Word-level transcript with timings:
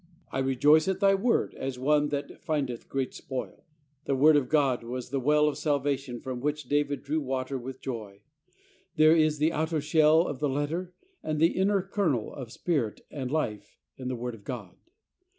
"I 0.31 0.39
rejoice 0.39 0.87
at 0.87 0.99
Thy 0.99 1.13
Word, 1.13 1.53
as 1.53 1.77
one 1.77 2.07
that 2.09 2.41
findeth 2.41 2.89
great 2.89 3.13
spoil." 3.13 3.63
The 4.05 4.15
Word 4.15 4.35
of 4.35 4.49
God 4.49 4.83
was 4.83 5.11
the 5.11 5.19
well 5.19 5.47
of 5.47 5.59
salva 5.59 5.95
tion 5.95 6.21
from 6.21 6.39
which 6.41 6.63
David 6.63 7.03
drew 7.03 7.21
water 7.21 7.55
with 7.55 7.81
joy. 7.83 8.21
There 8.95 9.15
is 9.15 9.37
the 9.37 9.53
outer 9.53 9.79
shell 9.79 10.25
of 10.25 10.39
the 10.39 10.49
letter 10.49 10.95
and 11.21 11.37
the 11.39 11.55
inner 11.55 11.83
kernel 11.83 12.33
of 12.33 12.51
spirit 12.51 13.01
and 13.11 13.29
life 13.29 13.77
in 13.95 14.07
the 14.07 14.15
Word 14.15 14.33
of 14.33 14.43
God. 14.43 14.75